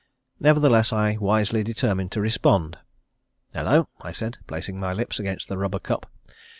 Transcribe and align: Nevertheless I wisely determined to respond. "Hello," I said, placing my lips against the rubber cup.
Nevertheless 0.39 0.91
I 0.91 1.17
wisely 1.17 1.61
determined 1.63 2.11
to 2.13 2.21
respond. 2.21 2.79
"Hello," 3.53 3.87
I 4.01 4.11
said, 4.13 4.39
placing 4.47 4.79
my 4.79 4.93
lips 4.93 5.19
against 5.19 5.47
the 5.47 5.59
rubber 5.59 5.77
cup. 5.77 6.09